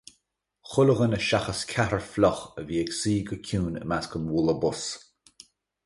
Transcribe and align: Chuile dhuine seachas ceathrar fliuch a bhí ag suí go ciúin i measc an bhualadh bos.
Chuile 0.69 0.93
dhuine 0.99 1.19
seachas 1.25 1.59
ceathrar 1.73 2.05
fliuch 2.13 2.41
a 2.61 2.65
bhí 2.69 2.75
ag 2.85 2.89
suí 3.01 3.15
go 3.29 3.37
ciúin 3.49 3.79
i 3.83 3.85
measc 3.93 4.15
an 4.21 4.27
bhualadh 4.31 4.61
bos. 4.65 4.83